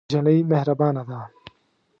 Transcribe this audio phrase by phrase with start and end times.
[0.09, 1.19] نجلۍ مهربانه ده.